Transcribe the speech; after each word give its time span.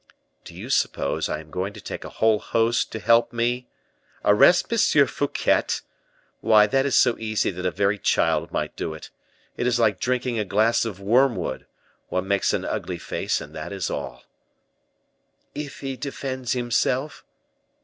"Do 0.45 0.55
you 0.55 0.71
suppose 0.71 1.29
I 1.29 1.39
am 1.41 1.51
going 1.51 1.73
to 1.73 1.79
take 1.79 2.03
a 2.03 2.09
whole 2.09 2.39
host 2.39 2.91
to 2.91 2.99
help 2.99 3.31
me? 3.31 3.67
Arrest 4.25 4.65
M. 4.73 5.05
Fouquet! 5.05 5.63
why, 6.39 6.65
that 6.65 6.87
is 6.87 6.95
so 6.95 7.19
easy 7.19 7.51
that 7.51 7.67
a 7.67 7.69
very 7.69 7.99
child 7.99 8.51
might 8.51 8.75
do 8.75 8.95
it! 8.95 9.11
It 9.57 9.67
is 9.67 9.77
like 9.79 9.99
drinking 9.99 10.39
a 10.39 10.43
glass 10.43 10.85
of 10.85 10.99
wormwood; 10.99 11.67
one 12.09 12.27
makes 12.27 12.51
an 12.51 12.65
ugly 12.65 12.97
face, 12.97 13.39
and 13.39 13.53
that 13.53 13.71
is 13.71 13.91
all." 13.91 14.23
"If 15.53 15.81
he 15.81 15.95
defends 15.95 16.53
himself?" 16.53 17.23